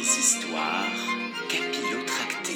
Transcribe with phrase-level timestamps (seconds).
[0.00, 0.96] Histoires
[1.50, 2.52] capillotractées.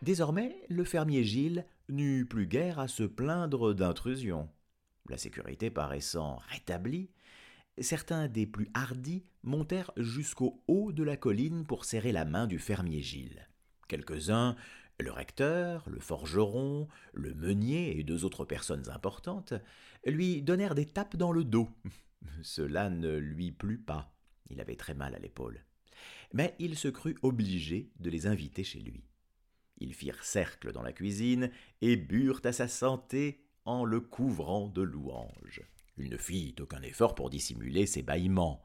[0.00, 4.48] Désormais, le fermier Gilles n'eut plus guère à se plaindre d'intrusion.
[5.08, 7.10] La sécurité paraissant rétablie,
[7.78, 12.60] certains des plus hardis montèrent jusqu'au haut de la colline pour serrer la main du
[12.60, 13.48] fermier Gilles.
[13.88, 14.54] Quelques-uns,
[14.98, 19.54] le recteur, le forgeron, le meunier et deux autres personnes importantes,
[20.04, 21.68] lui donnèrent des tapes dans le dos.
[22.42, 24.14] Cela ne lui plut pas.
[24.48, 25.64] Il avait très mal à l'épaule.
[26.32, 29.04] Mais il se crut obligé de les inviter chez lui.
[29.78, 31.50] Ils firent cercle dans la cuisine
[31.82, 35.62] et burent à sa santé en le couvrant de louanges.
[35.98, 38.62] Il ne fit aucun effort pour dissimuler ses bâillements,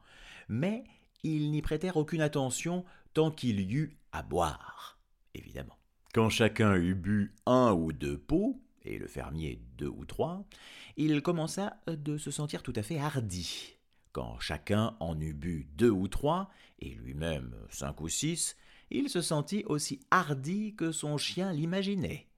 [0.48, 0.84] mais
[1.22, 4.98] ils n'y prêtèrent aucune attention tant qu'il y eut à boire,
[5.34, 5.81] évidemment.
[6.12, 10.44] Quand chacun eut bu un ou deux pots, et le fermier deux ou trois,
[10.98, 13.78] il commença de se sentir tout à fait hardi.
[14.12, 18.56] Quand chacun en eut bu deux ou trois, et lui-même cinq ou six,
[18.90, 22.28] il se sentit aussi hardi que son chien l'imaginait.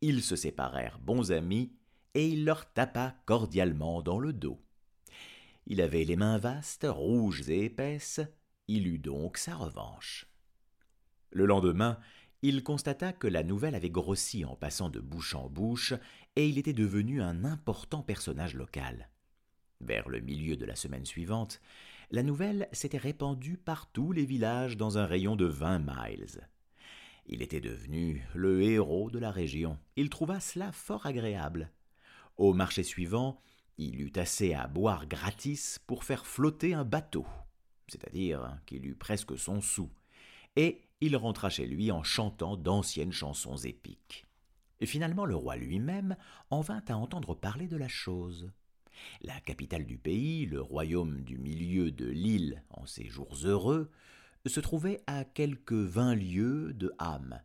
[0.00, 1.72] Ils se séparèrent bons amis,
[2.14, 4.62] et il leur tapa cordialement dans le dos.
[5.66, 8.20] Il avait les mains vastes, rouges et épaisses,
[8.66, 10.26] il eut donc sa revanche.
[11.32, 11.98] Le lendemain,
[12.46, 15.94] il constata que la nouvelle avait grossi en passant de bouche en bouche,
[16.36, 19.08] et il était devenu un important personnage local.
[19.80, 21.62] Vers le milieu de la semaine suivante,
[22.10, 26.46] la nouvelle s'était répandue par tous les villages dans un rayon de vingt miles.
[27.24, 29.78] Il était devenu le héros de la région.
[29.96, 31.70] Il trouva cela fort agréable.
[32.36, 33.40] Au marché suivant,
[33.78, 37.24] il eut assez à boire gratis pour faire flotter un bateau,
[37.88, 39.88] c'est-à-dire qu'il eut presque son sou,
[40.56, 44.26] et il rentra chez lui en chantant d'anciennes chansons épiques.
[44.82, 46.16] Finalement, le roi lui-même
[46.50, 48.50] en vint à entendre parler de la chose.
[49.22, 53.90] La capitale du pays, le royaume du milieu de l'île en ses jours heureux,
[54.46, 57.40] se trouvait à quelques vingt lieues de Ham,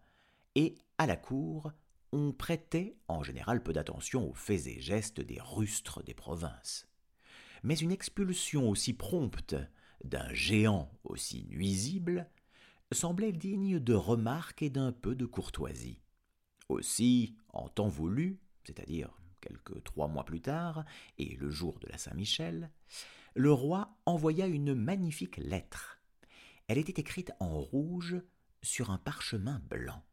[0.56, 1.72] et à la cour
[2.12, 6.88] on prêtait en général peu d'attention aux faits et gestes des rustres des provinces.
[7.64, 9.56] Mais une expulsion aussi prompte
[10.04, 12.28] d'un géant aussi nuisible
[12.92, 16.00] semblait digne de remarque et d'un peu de courtoisie.
[16.68, 19.10] Aussi, en temps voulu, c'est-à-dire
[19.42, 20.86] quelques trois mois plus tard,
[21.18, 22.72] et le jour de la Saint-Michel,
[23.36, 26.00] le roi envoya une magnifique lettre.
[26.68, 28.22] Elle était écrite en rouge
[28.62, 30.04] sur un parchemin blanc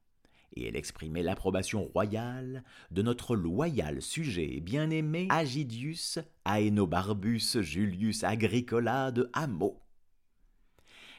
[0.55, 9.11] et elle exprimait l'approbation royale de notre loyal sujet et bien-aimé Agidius Aenobarbus Julius Agricola
[9.11, 9.83] de Hameau.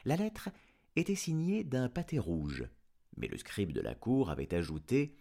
[0.04, 0.48] La lettre
[0.98, 2.64] était signée d'un pâté rouge,
[3.16, 5.14] mais le scribe de la cour avait ajouté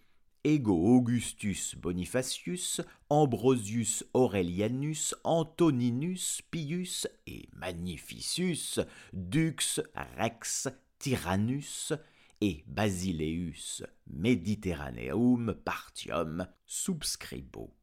[0.43, 8.79] Ego Augustus Bonifacius, Ambrosius Aurelianus, Antoninus Pius et Magnificius,
[9.13, 9.81] Dux
[10.17, 10.67] Rex
[10.99, 11.93] Tyrannus,
[12.41, 17.73] et Basileus Mediterraneum partium subscribo.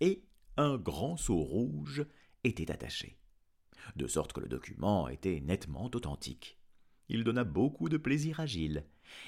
[0.00, 0.24] Et
[0.56, 2.04] un grand sceau rouge
[2.42, 3.16] était attaché,
[3.96, 6.57] de sorte que le document était nettement authentique.
[7.08, 8.84] Il donna beaucoup de plaisir à Gilles,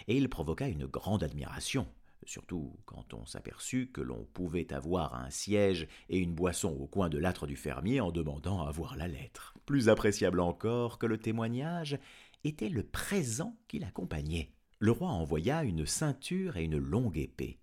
[0.06, 1.86] et il provoqua une grande admiration,
[2.24, 7.08] surtout quand on s'aperçut que l'on pouvait avoir un siège et une boisson au coin
[7.08, 9.54] de l'âtre du fermier en demandant à voir la lettre.
[9.66, 11.98] Plus appréciable encore que le témoignage
[12.44, 14.52] était le présent qui l'accompagnait.
[14.78, 17.58] Le roi envoya une ceinture et une longue épée.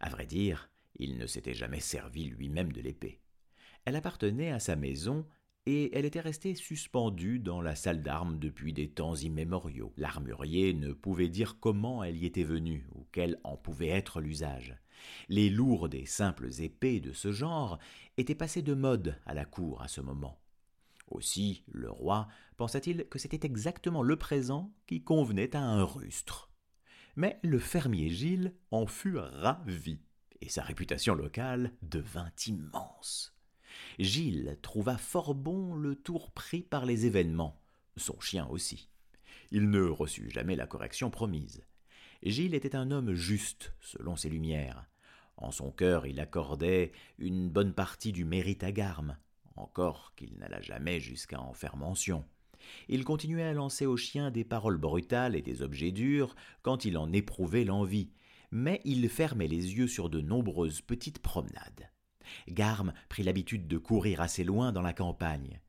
[0.00, 3.20] À vrai dire, il ne s'était jamais servi lui-même de l'épée.
[3.84, 5.26] Elle appartenait à sa maison
[5.66, 9.92] et elle était restée suspendue dans la salle d'armes depuis des temps immémoriaux.
[9.96, 14.76] L'armurier ne pouvait dire comment elle y était venue ou quel en pouvait être l'usage.
[15.28, 17.78] Les lourdes et simples épées de ce genre
[18.16, 20.40] étaient passées de mode à la cour à ce moment.
[21.10, 26.50] Aussi, le roi pensa-t-il que c'était exactement le présent qui convenait à un rustre.
[27.16, 30.00] Mais le fermier Gilles en fut ravi,
[30.40, 33.37] et sa réputation locale devint immense.
[33.98, 37.60] Gilles trouva fort bon le tour pris par les événements,
[37.96, 38.88] son chien aussi.
[39.50, 41.64] Il ne reçut jamais la correction promise.
[42.22, 44.86] Gilles était un homme juste, selon ses lumières.
[45.36, 49.16] En son cœur, il accordait une bonne partie du mérite à Garme,
[49.56, 52.24] encore qu'il n'alla jamais jusqu'à en faire mention.
[52.88, 56.98] Il continuait à lancer au chien des paroles brutales et des objets durs quand il
[56.98, 58.10] en éprouvait l'envie,
[58.50, 61.90] mais il fermait les yeux sur de nombreuses petites promenades.
[62.48, 65.60] Garme prit l'habitude de courir assez loin dans la campagne.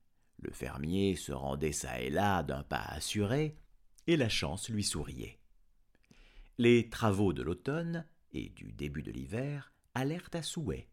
[0.42, 3.58] Le fermier se rendait çà et là d'un pas assuré,
[4.08, 5.40] et la chance lui souriait.
[6.58, 10.90] Les travaux de l'automne et du début de l'hiver allèrent à souhait.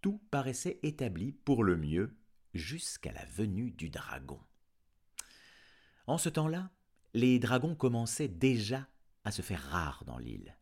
[0.00, 2.16] Tout paraissait établi pour le mieux
[2.54, 4.40] jusqu'à la venue du dragon.
[6.06, 6.70] En ce temps-là,
[7.14, 8.88] les dragons commençaient déjà
[9.24, 10.56] à se faire rares dans l'île.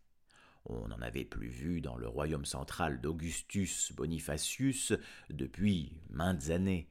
[0.68, 4.92] On n'en avait plus vu dans le royaume central d'Augustus Bonifacius
[5.30, 6.88] depuis maintes années.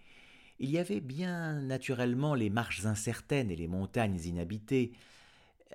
[0.60, 4.94] Il y avait bien naturellement les marches incertaines et les montagnes inhabitées,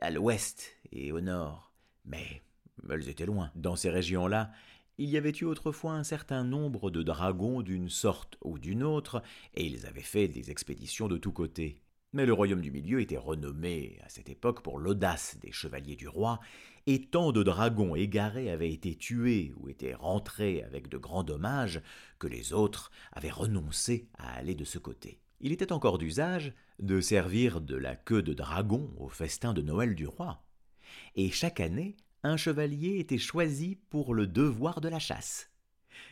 [0.00, 1.72] à l'ouest et au nord,
[2.04, 2.42] mais
[2.90, 3.52] elles étaient loin.
[3.54, 4.50] Dans ces régions-là,
[4.98, 9.22] il y avait eu autrefois un certain nombre de dragons d'une sorte ou d'une autre,
[9.54, 11.81] et ils avaient fait des expéditions de tous côtés.
[12.14, 16.08] Mais le royaume du milieu était renommé à cette époque pour l'audace des chevaliers du
[16.08, 16.40] roi,
[16.86, 21.80] et tant de dragons égarés avaient été tués ou étaient rentrés avec de grands dommages
[22.18, 25.20] que les autres avaient renoncé à aller de ce côté.
[25.40, 29.94] Il était encore d'usage de servir de la queue de dragon au festin de Noël
[29.94, 30.44] du roi.
[31.16, 35.51] Et chaque année, un chevalier était choisi pour le devoir de la chasse.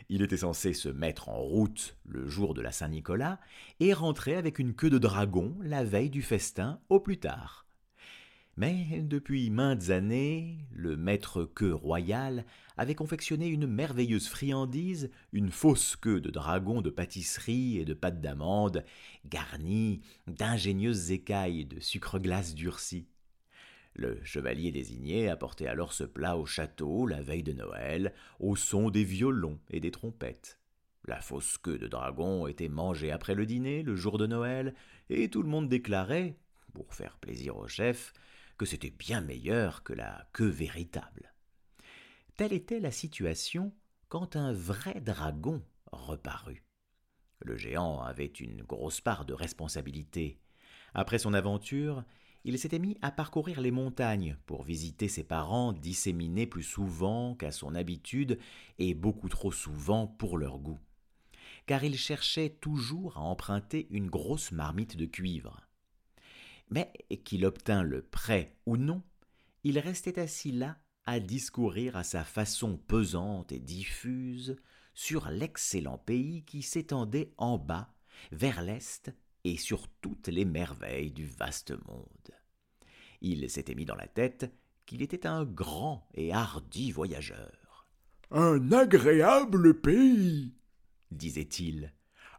[0.08, 3.40] Il était censé se mettre en route le jour de la Saint-Nicolas
[3.78, 7.66] et rentrer avec une queue de dragon la veille du festin au plus tard.
[8.56, 12.44] Mais depuis maintes années, le maître queue royal
[12.76, 18.20] avait confectionné une merveilleuse friandise, une fausse queue de dragon de pâtisserie et de pâte
[18.20, 18.84] d'amande,
[19.24, 23.06] garnie d'ingénieuses écailles de sucre glace durci.
[23.94, 28.90] Le chevalier désigné apportait alors ce plat au château la veille de Noël, au son
[28.90, 30.58] des violons et des trompettes.
[31.06, 34.74] La fausse queue de dragon était mangée après le dîner, le jour de Noël,
[35.08, 36.36] et tout le monde déclarait,
[36.72, 38.12] pour faire plaisir au chef,
[38.58, 41.34] que c'était bien meilleur que la queue véritable.
[42.36, 43.74] Telle était la situation
[44.08, 46.64] quand un vrai dragon reparut.
[47.40, 50.38] Le géant avait une grosse part de responsabilité.
[50.94, 52.04] Après son aventure,
[52.44, 57.52] il s'était mis à parcourir les montagnes pour visiter ses parents disséminés plus souvent qu'à
[57.52, 58.38] son habitude
[58.78, 60.78] et beaucoup trop souvent pour leur goût.
[61.66, 65.60] Car il cherchait toujours à emprunter une grosse marmite de cuivre.
[66.70, 66.92] Mais
[67.24, 69.02] qu'il obtint le prêt ou non,
[69.64, 74.56] il restait assis là à discourir à sa façon pesante et diffuse
[74.94, 77.92] sur l'excellent pays qui s'étendait en bas,
[78.32, 79.12] vers l'est
[79.44, 82.29] et sur toutes les merveilles du vaste monde.
[83.20, 84.52] Il s'était mis dans la tête
[84.86, 87.86] qu'il était un grand et hardi voyageur.
[88.30, 90.54] Un agréable pays,
[91.10, 91.92] disait-il,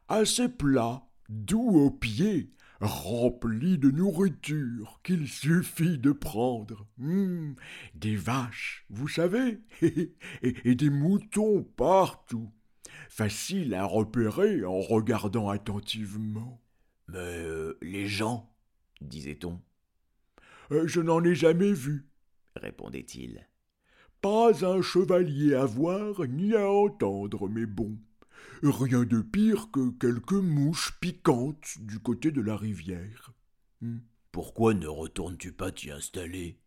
[0.08, 6.88] assez plat, doux aux pieds, rempli de nourriture qu'il suffit de prendre.
[7.00, 7.56] Hum,
[7.94, 9.62] des vaches, vous savez,
[10.42, 12.52] et des moutons partout.
[13.10, 16.62] Facile à repérer en regardant attentivement.
[17.08, 18.54] Mais euh, les gens,
[19.02, 19.62] disait-on.
[20.72, 22.08] Euh, je n'en ai jamais vu,
[22.56, 23.48] répondait-il.
[24.22, 27.98] Pas un chevalier à voir ni à entendre, mais bon.
[28.64, 33.34] Rien de pire que quelques mouches piquantes du côté de la rivière.
[33.82, 34.00] Hmm.
[34.32, 36.58] Pourquoi ne retournes-tu pas t'y installer?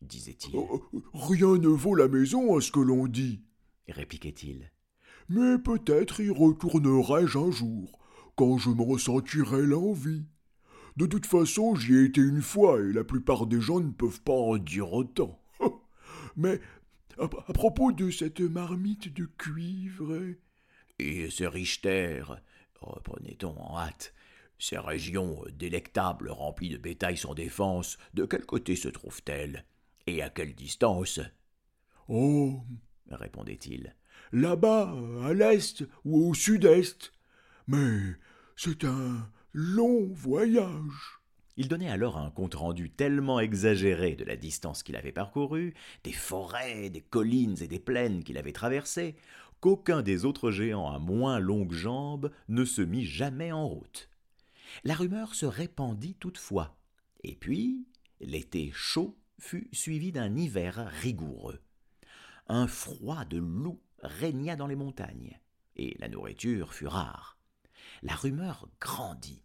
[0.00, 0.56] disait-il.
[0.56, 0.82] Oh,
[1.14, 3.42] rien ne vaut la maison à ce que l'on dit,
[3.88, 4.72] répliquait-il.
[5.28, 7.98] Mais peut-être y retournerai-je un jour,
[8.34, 10.24] quand je m'en sentirai l'envie.
[10.96, 14.20] De toute façon, j'y ai été une fois et la plupart des gens ne peuvent
[14.20, 15.40] pas en dire autant.
[16.36, 16.60] Mais
[17.18, 20.18] à, propos de cette marmite de cuivre.
[20.98, 22.42] Et ce riche terre,
[22.80, 24.14] reprenait-on en hâte,
[24.58, 29.64] ces régions délectables remplies de bétail sans défense, de quel côté se trouvent-elles
[30.06, 31.20] Et à quelle distance?
[32.08, 32.62] Oh
[33.10, 33.94] répondait-il.
[34.32, 34.94] Là-bas,
[35.24, 37.12] à l'est ou au sud-est.
[37.66, 38.14] Mais
[38.56, 41.20] c'est un long voyage.
[41.58, 46.88] Il donnait alors un compte-rendu tellement exagéré de la distance qu'il avait parcourue, des forêts,
[46.88, 49.16] des collines et des plaines qu'il avait traversées,
[49.60, 54.08] qu'aucun des autres géants à moins longues jambes ne se mit jamais en route.
[54.84, 56.74] La rumeur se répandit toutefois,
[57.22, 57.86] et puis
[58.20, 61.60] l'été chaud fut suivi d'un hiver rigoureux.
[62.48, 65.38] Un froid de loup régna dans les montagnes,
[65.76, 67.36] et la nourriture fut rare
[68.02, 69.42] la rumeur grandit.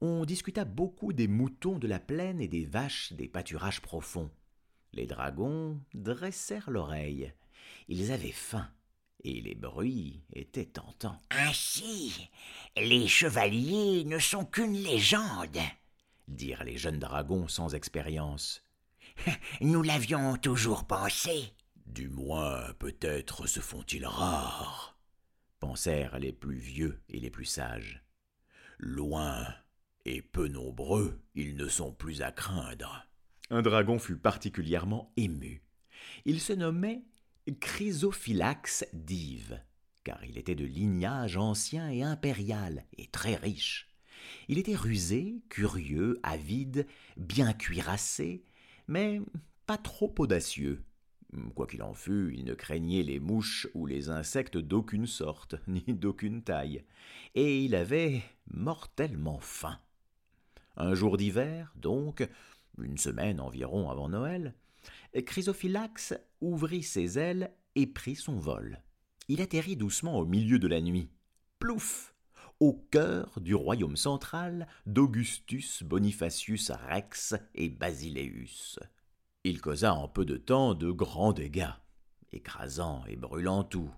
[0.00, 4.30] On discuta beaucoup des moutons de la plaine et des vaches des pâturages profonds.
[4.92, 7.32] Les dragons dressèrent l'oreille.
[7.88, 8.68] Ils avaient faim,
[9.24, 11.20] et les bruits étaient tentants.
[11.30, 12.30] Ainsi,
[12.76, 15.58] les chevaliers ne sont qu'une légende,
[16.28, 18.62] dirent les jeunes dragons sans expérience.
[19.60, 21.52] Nous l'avions toujours pensé.
[21.86, 24.97] Du moins, peut-être se font-ils rares
[25.60, 28.04] pensèrent les plus vieux et les plus sages.
[28.78, 29.46] Loin
[30.04, 33.06] et peu nombreux, ils ne sont plus à craindre.
[33.50, 35.62] Un dragon fut particulièrement ému.
[36.24, 37.02] Il se nommait
[37.60, 39.60] Chrysophylax d'Yves,
[40.04, 43.88] car il était de lignage ancien et impérial, et très riche.
[44.48, 46.86] Il était rusé, curieux, avide,
[47.16, 48.44] bien cuirassé,
[48.86, 49.20] mais
[49.66, 50.84] pas trop audacieux.
[51.54, 55.82] Quoi qu'il en fût, il ne craignait les mouches ou les insectes d'aucune sorte, ni
[55.86, 56.84] d'aucune taille,
[57.34, 59.78] et il avait mortellement faim.
[60.76, 62.26] Un jour d'hiver, donc,
[62.80, 64.54] une semaine environ avant Noël,
[65.14, 68.80] Chrysophylax ouvrit ses ailes et prit son vol.
[69.28, 71.10] Il atterrit doucement au milieu de la nuit.
[71.58, 72.14] Plouf
[72.60, 78.78] au cœur du royaume central d'Augustus Bonifacius Rex et Basileus.
[79.48, 81.72] Il causa en peu de temps de grands dégâts,
[82.32, 83.90] écrasant et brûlant tout,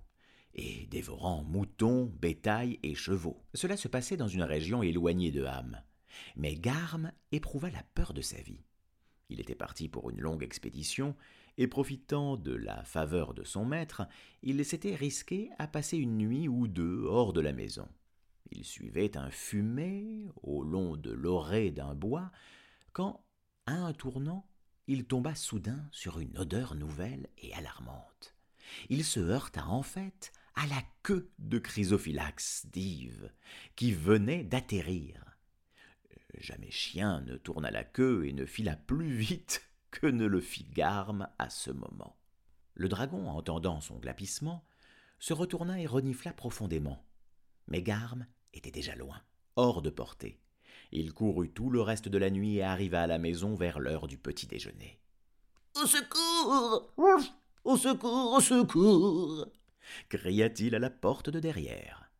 [0.55, 3.43] et dévorant moutons, bétail et chevaux.
[3.55, 5.83] Cela se passait dans une région éloignée de Ham.
[6.37, 8.63] Mais Garm éprouva la peur de sa vie.
[9.29, 11.17] Il était parti pour une longue expédition,
[11.59, 14.03] et profitant de la faveur de son maître,
[14.45, 17.89] il s'était risqué à passer une nuit ou deux hors de la maison.
[18.53, 22.31] Il suivait un fumet au long de l'orée d'un bois,
[22.93, 23.25] quand,
[23.67, 24.47] à un tournant,
[24.91, 28.35] il tomba soudain sur une odeur nouvelle et alarmante.
[28.89, 33.31] Il se heurta en fait à la queue de Chrysophylax d'Yves,
[33.77, 35.37] qui venait d'atterrir.
[36.39, 40.65] Jamais chien ne tourna la queue et ne fila plus vite que ne le fit
[40.65, 42.19] Garme à ce moment.
[42.75, 44.67] Le dragon, entendant son glapissement,
[45.21, 47.07] se retourna et renifla profondément.
[47.69, 49.23] Mais Garme était déjà loin,
[49.55, 50.41] hors de portée.
[50.93, 54.09] Il courut tout le reste de la nuit et arriva à la maison vers l'heure
[54.09, 54.99] du petit déjeuner.
[55.81, 56.93] Au secours
[57.65, 59.47] Au secours Au secours
[60.09, 62.11] cria-t-il à la porte de derrière.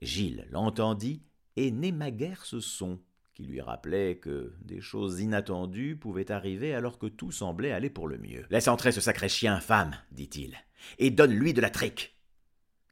[0.00, 1.22] Gilles l'entendit
[1.56, 3.00] et n'aima guère ce son
[3.34, 8.08] qui lui rappelait que des choses inattendues pouvaient arriver alors que tout semblait aller pour
[8.08, 8.46] le mieux.
[8.48, 10.56] Laisse entrer ce sacré chien, femme, dit-il,
[10.98, 12.16] et donne-lui de la trique.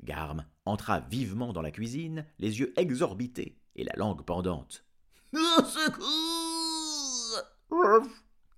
[0.02, 4.83] Garme entra vivement dans la cuisine, les yeux exorbités et la langue pendante.
[5.34, 6.14] Au secours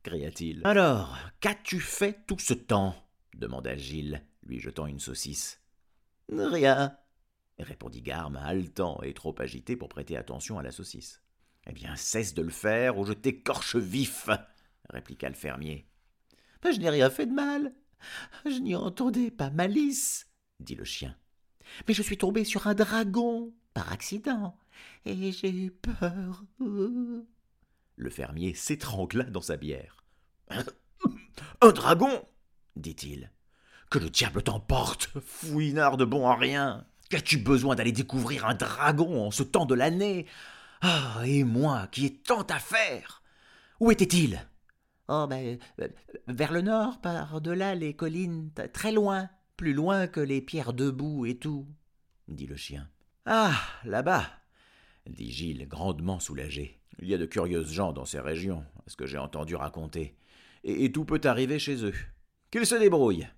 [0.02, 0.61] cria-t-il.
[0.64, 2.95] Alors, qu'as-tu fait tout ce temps?
[3.35, 5.61] demanda Gilles, lui jetant une saucisse.
[6.28, 6.97] Rien,
[7.59, 11.21] répondit Garme, haletant et trop agité pour prêter attention à la saucisse.
[11.66, 14.28] Eh bien, cesse de le faire, ou je t'écorche vif,
[14.90, 15.88] répliqua le fermier.
[16.64, 17.73] je n'ai rien fait de mal.
[18.45, 20.28] Je n'y entendais pas malice,
[20.61, 21.16] dit le chien.
[21.88, 24.56] Mais je suis tombé sur un dragon, par accident,
[25.04, 26.45] et j'ai eu peur.
[27.97, 30.04] Le fermier s'étrangla dans sa bière.
[31.61, 32.23] Un dragon
[32.76, 33.30] dit-il.
[33.90, 36.87] Que le diable t'emporte, fouinard de bon à rien.
[37.09, 40.26] Qu'as-tu besoin d'aller découvrir un dragon en ce temps de l'année?
[40.83, 43.23] Ah, et moi qui ai tant à faire
[43.78, 44.45] Où était-il?
[45.09, 45.59] Oh, ben,
[46.26, 51.38] vers le nord, par-delà les collines, très loin, plus loin que les pierres debout et
[51.38, 51.66] tout,
[52.26, 52.88] dit le chien.
[53.25, 53.54] Ah,
[53.85, 54.28] là-bas,
[55.08, 56.80] dit Gilles, grandement soulagé.
[57.00, 60.16] Il y a de curieuses gens dans ces régions, à ce que j'ai entendu raconter,
[60.64, 61.94] et, tout peut arriver chez eux.
[62.50, 63.28] Qu'ils se débrouillent.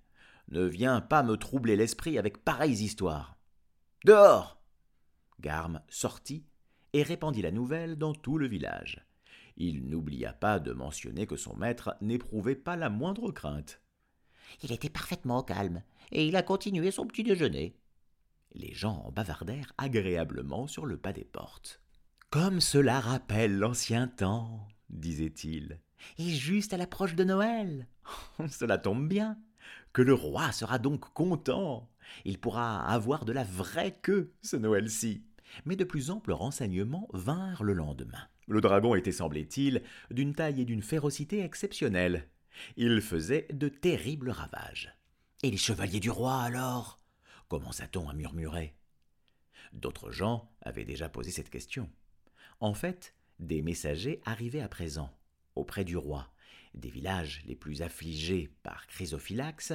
[0.50, 3.36] Ne viens pas me troubler l'esprit avec pareilles histoires.
[4.04, 4.62] Dehors
[5.40, 6.46] Garme sortit
[6.94, 9.04] et répandit la nouvelle dans tout le village.
[9.56, 13.82] Il n'oublia pas de mentionner que son maître n'éprouvait pas la moindre crainte.
[14.62, 15.82] Il était parfaitement calme,
[16.12, 17.76] et il a continué son petit déjeuner.
[18.54, 21.80] Les gens en bavardèrent agréablement sur le pas des portes.
[22.30, 25.80] Comme cela rappelle l'ancien temps, disait-il.
[26.18, 27.86] Et juste à l'approche de Noël.
[28.50, 29.38] cela tombe bien.
[29.92, 31.88] Que le roi sera donc content.
[32.24, 35.24] Il pourra avoir de la vraie queue ce Noël-ci.
[35.64, 38.28] Mais de plus amples renseignements vinrent le lendemain.
[38.46, 42.28] Le dragon était, semblait-il, d'une taille et d'une férocité exceptionnelles.
[42.76, 44.94] Il faisait de terribles ravages.
[45.42, 47.00] Et les chevaliers du roi alors?
[47.48, 48.74] Commença-t-on à murmurer.
[49.72, 51.90] D'autres gens avaient déjà posé cette question.
[52.60, 55.10] En fait, des messagers arrivaient à présent,
[55.54, 56.32] auprès du roi,
[56.74, 59.72] des villages les plus affligés par Chrysophylax,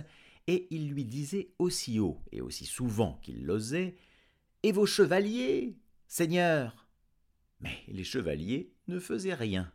[0.48, 3.96] et ils lui disaient aussi haut et aussi souvent qu'il l'osait
[4.64, 5.78] Et vos chevaliers,
[6.08, 6.88] seigneur?
[7.62, 9.72] Mais les chevaliers ne faisaient rien.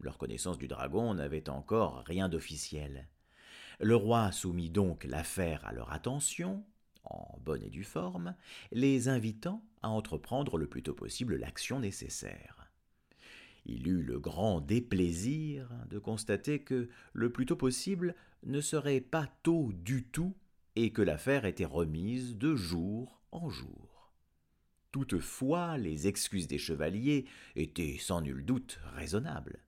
[0.00, 3.08] Leur connaissance du dragon n'avait encore rien d'officiel.
[3.80, 6.64] Le roi soumit donc l'affaire à leur attention,
[7.10, 8.34] en bonne et due forme,
[8.72, 12.70] les invitant à entreprendre le plus tôt possible l'action nécessaire.
[13.66, 19.28] Il eut le grand déplaisir de constater que le plus tôt possible ne serait pas
[19.42, 20.34] tôt du tout
[20.76, 24.12] et que l'affaire était remise de jour en jour.
[24.90, 29.58] Toutefois, les excuses des chevaliers étaient sans nul doute raisonnables.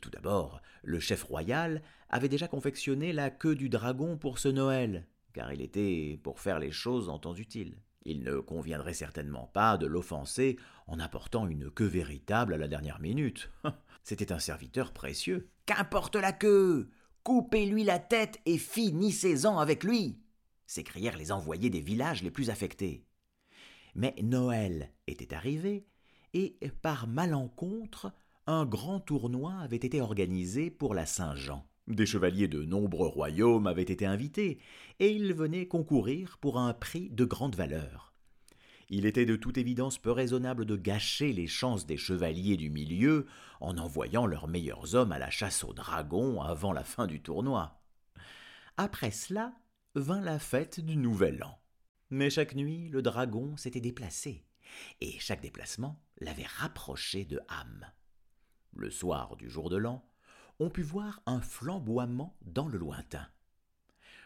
[0.00, 5.06] Tout d'abord, le chef royal avait déjà confectionné la queue du dragon pour ce Noël,
[5.36, 7.76] car il était pour faire les choses en temps utile.
[8.06, 13.00] Il ne conviendrait certainement pas de l'offenser en apportant une queue véritable à la dernière
[13.00, 13.50] minute.
[14.02, 15.50] C'était un serviteur précieux.
[15.66, 16.88] Qu'importe la queue
[17.22, 20.18] Coupez-lui la tête et finissez-en avec lui
[20.66, 23.04] s'écrièrent les envoyés des villages les plus affectés.
[23.94, 25.86] Mais Noël était arrivé,
[26.32, 28.10] et par malencontre,
[28.46, 31.66] un grand tournoi avait été organisé pour la Saint-Jean.
[31.86, 34.58] Des chevaliers de nombreux royaumes avaient été invités,
[34.98, 38.12] et ils venaient concourir pour un prix de grande valeur.
[38.88, 43.26] Il était de toute évidence peu raisonnable de gâcher les chances des chevaliers du milieu
[43.60, 47.80] en envoyant leurs meilleurs hommes à la chasse aux dragons avant la fin du tournoi.
[48.76, 49.54] Après cela
[49.94, 51.58] vint la fête du Nouvel An.
[52.10, 54.44] Mais chaque nuit, le dragon s'était déplacé,
[55.00, 57.86] et chaque déplacement l'avait rapproché de Ham.
[58.74, 60.04] Le soir du jour de l'an,
[60.58, 63.26] on put voir un flamboiement dans le lointain.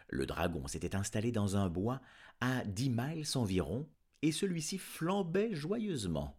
[0.08, 2.00] Le dragon s'était installé dans un bois
[2.40, 3.88] à dix miles environ,
[4.22, 6.36] et celui-ci flambait joyeusement.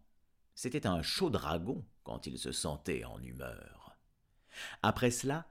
[0.54, 3.96] C'était un chaud dragon quand il se sentait en humeur.
[4.82, 5.46] Après cela,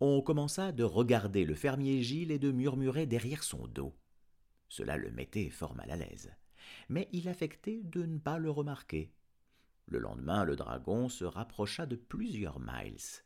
[0.00, 3.94] on commença de regarder le fermier Gilles et de murmurer derrière son dos.
[4.68, 6.32] Cela le mettait fort mal à l'aise,
[6.88, 9.12] mais il affectait de ne pas le remarquer.
[9.86, 13.22] Le lendemain, le dragon se rapprocha de plusieurs miles.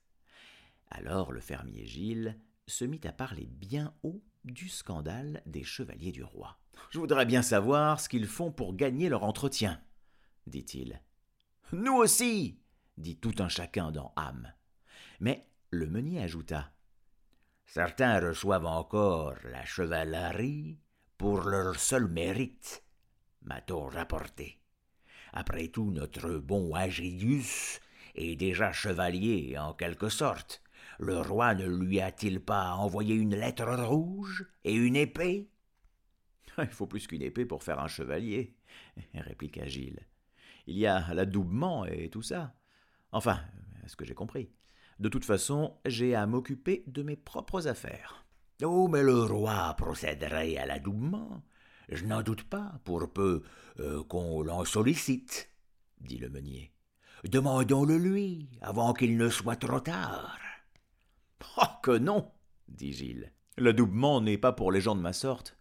[0.90, 6.22] Alors le fermier Gilles se mit à parler bien haut du scandale des chevaliers du
[6.22, 6.58] roi.
[6.90, 9.80] Je voudrais bien savoir ce qu'ils font pour gagner leur entretien,
[10.46, 11.02] dit-il.
[11.72, 12.60] Nous aussi,
[12.96, 14.52] dit tout un chacun dans âme.
[15.20, 16.72] Mais le meunier ajouta.
[17.66, 20.78] Certains reçoivent encore la chevalerie
[21.18, 22.84] pour leur seul mérite,
[23.42, 24.60] m'a-t-on rapporté.
[25.32, 27.80] Après tout, notre bon Agidius
[28.14, 30.62] est déjà chevalier en quelque sorte.
[30.98, 35.48] Le roi ne lui a-t-il pas envoyé une lettre rouge et une épée?
[36.58, 38.56] Il faut plus qu'une épée pour faire un chevalier,
[39.14, 40.06] répliqua Gilles.
[40.66, 42.54] Il y a l'adoubement et tout ça.
[43.12, 43.40] Enfin,
[43.84, 44.50] est-ce que j'ai compris
[44.98, 48.26] De toute façon, j'ai à m'occuper de mes propres affaires.
[48.64, 51.44] Oh, mais le roi procéderait à l'adoubement.
[51.88, 53.44] Je n'en doute pas, pour peu
[53.78, 55.48] euh, qu'on l'en sollicite,
[56.00, 56.72] dit le meunier.
[57.24, 60.38] Demandons-le lui, avant qu'il ne soit trop tard.
[61.58, 62.30] Oh que non,
[62.68, 63.32] dit Gilles.
[63.56, 65.56] L'adoubement n'est pas pour les gens de ma sorte.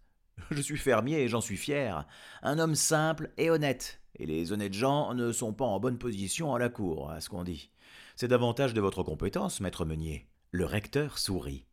[0.50, 2.06] Je suis fermier et j'en suis fier,
[2.42, 6.54] un homme simple et honnête, et les honnêtes gens ne sont pas en bonne position
[6.54, 7.70] à la cour, à ce qu'on dit.
[8.16, 10.28] C'est davantage de votre compétence, maître meunier.
[10.50, 11.66] Le recteur sourit.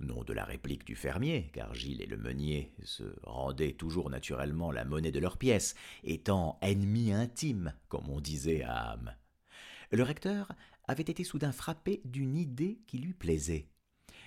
[0.00, 4.72] Non de la réplique du fermier, car Gilles et le meunier se rendaient toujours naturellement
[4.72, 9.14] la monnaie de leurs pièces, étant ennemis intimes, comme on disait à âme.
[9.92, 10.48] Le recteur
[10.88, 13.68] avait été soudain frappé d'une idée qui lui plaisait.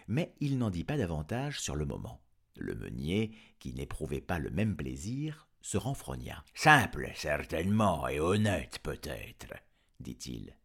[0.07, 2.21] Mais il n'en dit pas davantage sur le moment.
[2.57, 6.43] Le meunier, qui n'éprouvait pas le même plaisir, se renfrogna.
[6.53, 9.53] Simple, certainement, et honnête peut-être,
[9.99, 10.55] dit-il.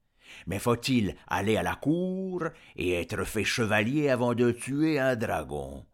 [0.46, 2.44] Mais faut-il aller à la cour
[2.76, 5.86] et être fait chevalier avant de tuer un dragon?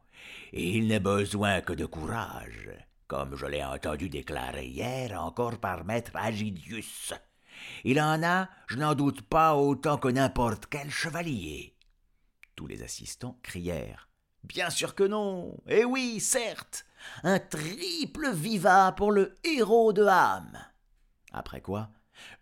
[0.53, 2.71] Il n'est besoin que de courage,
[3.07, 7.15] comme je l'ai entendu déclarer hier encore par maître Agidius.
[7.85, 11.77] Il en a, je n'en doute pas, autant que n'importe quel chevalier.
[12.55, 14.09] Tous les assistants crièrent.
[14.45, 15.59] Bien sûr que non.
[15.69, 16.87] Eh oui, certes.
[17.23, 20.59] Un triple vivat pour le héros de âme.
[21.33, 21.91] Après quoi,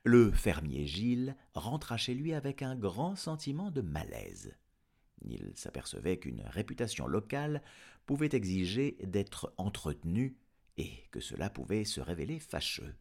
[0.05, 4.55] le fermier Gilles rentra chez lui avec un grand sentiment de malaise.
[5.22, 7.62] Il s'apercevait qu'une réputation locale
[8.07, 10.37] pouvait exiger d'être entretenue
[10.77, 12.94] et que cela pouvait se révéler fâcheux.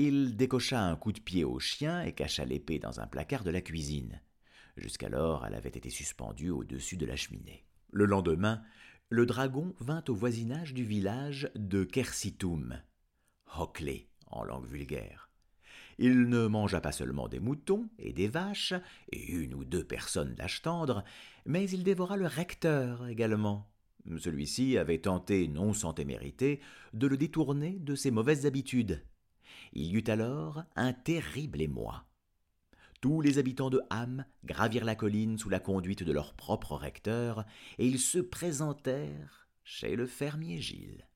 [0.00, 3.50] Il décocha un coup de pied au chien et cacha l'épée dans un placard de
[3.50, 4.20] la cuisine.
[4.76, 7.64] Jusqu'alors, elle avait été suspendue au-dessus de la cheminée.
[7.90, 8.62] Le lendemain,
[9.08, 12.80] le dragon vint au voisinage du village de Kersitoum,
[13.58, 15.32] Hockley en langue vulgaire.
[15.98, 18.74] Il ne mangea pas seulement des moutons et des vaches,
[19.10, 21.02] et une ou deux personnes d'âge tendre,
[21.44, 23.68] mais il dévora le recteur également.
[24.16, 26.60] Celui-ci avait tenté, non sans témérité,
[26.92, 29.02] de le détourner de ses mauvaises habitudes.
[29.72, 32.04] Il y eut alors un terrible émoi.
[33.00, 37.44] Tous les habitants de Ham gravirent la colline sous la conduite de leur propre recteur,
[37.78, 41.06] et ils se présentèrent chez le fermier Gilles.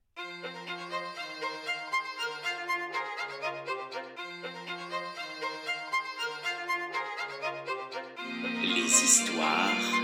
[8.63, 10.03] Les histoires.